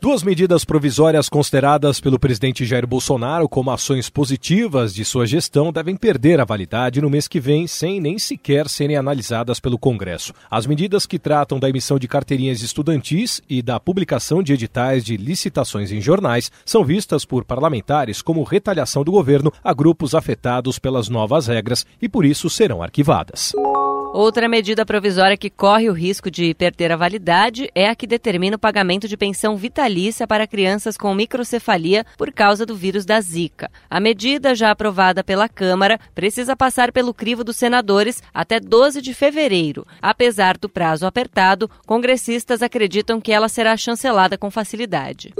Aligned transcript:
Duas 0.00 0.22
medidas 0.22 0.64
provisórias 0.64 1.28
consideradas 1.28 2.00
pelo 2.00 2.18
presidente 2.18 2.64
Jair 2.64 2.86
Bolsonaro 2.86 3.46
como 3.46 3.70
ações 3.70 4.08
positivas 4.08 4.94
de 4.94 5.04
sua 5.04 5.26
gestão 5.26 5.70
devem 5.70 5.94
perder 5.94 6.40
a 6.40 6.44
validade 6.44 7.02
no 7.02 7.10
mês 7.10 7.28
que 7.28 7.38
vem, 7.38 7.66
sem 7.66 8.00
nem 8.00 8.18
sequer 8.18 8.66
serem 8.66 8.96
analisadas 8.96 9.60
pelo 9.60 9.78
Congresso. 9.78 10.32
As 10.50 10.64
medidas 10.64 11.04
que 11.04 11.18
tratam 11.18 11.60
da 11.60 11.68
emissão 11.68 11.98
de 11.98 12.08
carteirinhas 12.08 12.62
estudantis 12.62 13.42
e 13.46 13.60
da 13.60 13.78
publicação 13.78 14.42
de 14.42 14.54
editais 14.54 15.04
de 15.04 15.18
licitações 15.18 15.92
em 15.92 16.00
jornais 16.00 16.50
são 16.64 16.82
vistas 16.82 17.26
por 17.26 17.44
parlamentares 17.44 18.22
como 18.22 18.42
retaliação 18.42 19.04
do 19.04 19.12
governo 19.12 19.52
a 19.62 19.74
grupos 19.74 20.14
afetados 20.14 20.78
pelas 20.78 21.10
novas 21.10 21.46
regras 21.46 21.84
e 22.00 22.08
por 22.08 22.24
isso 22.24 22.48
serão 22.48 22.82
arquivadas. 22.82 23.52
Outra 24.12 24.48
medida 24.48 24.84
provisória 24.84 25.36
que 25.36 25.48
corre 25.48 25.88
o 25.88 25.92
risco 25.92 26.28
de 26.32 26.52
perder 26.52 26.90
a 26.90 26.96
validade 26.96 27.70
é 27.76 27.88
a 27.88 27.94
que 27.94 28.08
determina 28.08 28.56
o 28.56 28.58
pagamento 28.58 29.06
de 29.06 29.16
pensão 29.16 29.56
vitalícia 29.56 30.26
para 30.26 30.48
crianças 30.48 30.96
com 30.96 31.14
microcefalia 31.14 32.04
por 32.18 32.32
causa 32.32 32.66
do 32.66 32.74
vírus 32.74 33.04
da 33.04 33.20
Zika. 33.20 33.70
A 33.88 34.00
medida, 34.00 34.52
já 34.52 34.72
aprovada 34.72 35.22
pela 35.22 35.48
Câmara, 35.48 35.98
precisa 36.12 36.56
passar 36.56 36.90
pelo 36.90 37.14
crivo 37.14 37.44
dos 37.44 37.56
senadores 37.56 38.20
até 38.34 38.58
12 38.58 39.00
de 39.00 39.14
fevereiro. 39.14 39.86
Apesar 40.02 40.58
do 40.58 40.68
prazo 40.68 41.06
apertado, 41.06 41.70
congressistas 41.86 42.62
acreditam 42.62 43.20
que 43.20 43.30
ela 43.30 43.48
será 43.48 43.76
chancelada 43.76 44.36
com 44.36 44.50
facilidade. 44.50 45.32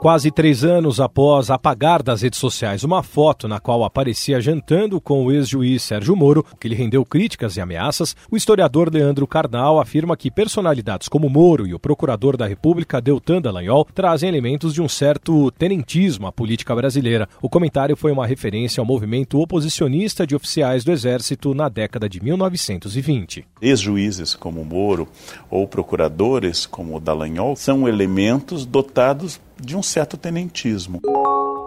Quase 0.00 0.30
três 0.30 0.64
anos 0.64 0.98
após 0.98 1.50
apagar 1.50 2.02
das 2.02 2.22
redes 2.22 2.38
sociais 2.38 2.84
uma 2.84 3.02
foto 3.02 3.46
na 3.46 3.60
qual 3.60 3.84
aparecia 3.84 4.40
jantando 4.40 4.98
com 4.98 5.26
o 5.26 5.30
ex-juiz 5.30 5.82
Sérgio 5.82 6.16
Moro, 6.16 6.42
que 6.58 6.68
lhe 6.68 6.74
rendeu 6.74 7.04
críticas 7.04 7.58
e 7.58 7.60
ameaças, 7.60 8.16
o 8.30 8.34
historiador 8.34 8.90
Leandro 8.90 9.26
Carnal 9.26 9.78
afirma 9.78 10.16
que 10.16 10.30
personalidades 10.30 11.06
como 11.06 11.28
Moro 11.28 11.66
e 11.66 11.74
o 11.74 11.78
procurador 11.78 12.34
da 12.34 12.46
República 12.46 12.98
Deltan 12.98 13.42
Dallagnol 13.42 13.86
trazem 13.94 14.26
elementos 14.26 14.72
de 14.72 14.80
um 14.80 14.88
certo 14.88 15.50
tenentismo 15.50 16.26
à 16.26 16.32
política 16.32 16.74
brasileira. 16.74 17.28
O 17.42 17.50
comentário 17.50 17.94
foi 17.94 18.10
uma 18.10 18.26
referência 18.26 18.80
ao 18.80 18.86
movimento 18.86 19.38
oposicionista 19.38 20.26
de 20.26 20.34
oficiais 20.34 20.82
do 20.82 20.92
Exército 20.92 21.52
na 21.52 21.68
década 21.68 22.08
de 22.08 22.24
1920. 22.24 23.44
Ex-juízes 23.60 24.34
como 24.34 24.64
Moro 24.64 25.06
ou 25.50 25.68
procuradores 25.68 26.64
como 26.64 26.98
Dallagnol 26.98 27.54
são 27.54 27.86
elementos 27.86 28.64
dotados 28.64 29.38
de 29.60 29.76
um 29.76 29.82
certo 29.82 30.16
tenentismo. 30.16 31.00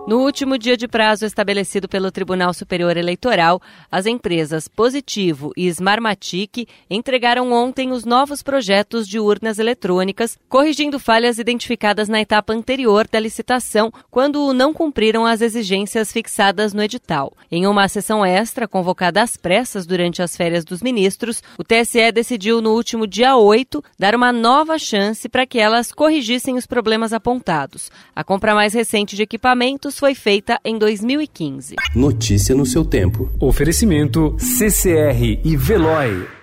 No 0.05 0.19
último 0.19 0.57
dia 0.57 0.75
de 0.75 0.85
prazo 0.85 1.25
estabelecido 1.25 1.87
pelo 1.87 2.11
Tribunal 2.11 2.53
Superior 2.53 2.97
Eleitoral, 2.97 3.61
as 3.89 4.05
empresas 4.05 4.67
Positivo 4.67 5.53
e 5.55 5.67
Smartmatic 5.67 6.67
entregaram 6.89 7.53
ontem 7.53 7.89
os 7.89 8.03
novos 8.03 8.43
projetos 8.43 9.07
de 9.07 9.17
urnas 9.17 9.59
eletrônicas, 9.59 10.37
corrigindo 10.49 10.99
falhas 10.99 11.39
identificadas 11.39 12.09
na 12.09 12.19
etapa 12.19 12.51
anterior 12.51 13.07
da 13.07 13.17
licitação, 13.17 13.93
quando 14.11 14.51
não 14.51 14.73
cumpriram 14.73 15.25
as 15.25 15.39
exigências 15.39 16.11
fixadas 16.11 16.73
no 16.73 16.83
edital. 16.83 17.31
Em 17.49 17.65
uma 17.65 17.87
sessão 17.87 18.25
extra 18.25 18.67
convocada 18.67 19.21
às 19.21 19.37
pressas 19.37 19.85
durante 19.85 20.21
as 20.21 20.35
férias 20.35 20.65
dos 20.65 20.81
ministros, 20.81 21.41
o 21.57 21.63
TSE 21.63 22.11
decidiu 22.11 22.61
no 22.61 22.73
último 22.73 23.07
dia 23.07 23.37
8 23.37 23.81
dar 23.97 24.15
uma 24.15 24.33
nova 24.33 24.77
chance 24.77 25.29
para 25.29 25.47
que 25.47 25.59
elas 25.59 25.93
corrigissem 25.93 26.57
os 26.57 26.67
problemas 26.67 27.13
apontados. 27.13 27.89
A 28.13 28.21
compra 28.21 28.53
mais 28.53 28.73
recente 28.73 29.15
de 29.15 29.23
equipamentos 29.23 29.92
foi 29.99 30.15
feita 30.15 30.59
em 30.63 30.77
2015. 30.77 31.75
Notícia 31.95 32.55
no 32.55 32.65
seu 32.65 32.83
tempo. 32.83 33.29
Oferecimento 33.39 34.35
CCR 34.39 35.39
e 35.43 35.55
Veloy. 35.55 36.42